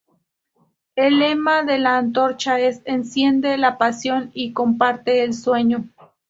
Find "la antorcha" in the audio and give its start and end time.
1.77-2.59